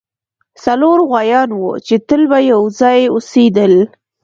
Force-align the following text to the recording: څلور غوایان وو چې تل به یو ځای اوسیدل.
څلور 0.63 0.97
غوایان 1.09 1.49
وو 1.59 1.71
چې 1.87 1.95
تل 2.07 2.21
به 2.29 2.39
یو 2.51 2.61
ځای 2.79 2.99
اوسیدل. 3.13 3.73